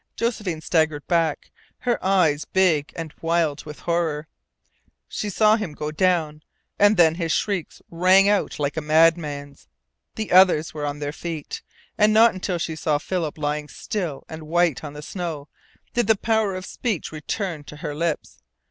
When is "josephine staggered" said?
0.15-1.05